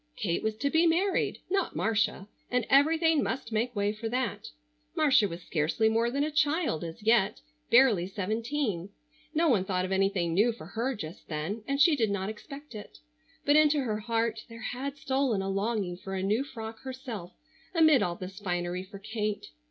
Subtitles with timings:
[0.15, 4.49] Kate was to be married, not Marcia, and everything must make way for that.
[4.95, 7.39] Marcia was scarcely more than a child as yet,
[7.69, 8.89] barely seventeen.
[9.35, 12.73] No one thought of anything new for her just then, and she did not expect
[12.73, 12.97] it.
[13.45, 17.33] But into her heart there had stolen a longing for a new frock herself
[17.75, 19.51] amid all this finery for Kate.